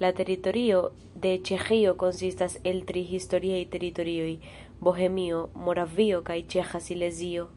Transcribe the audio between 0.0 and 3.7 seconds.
La teritorio de Ĉeĥio konsistas el tri historiaj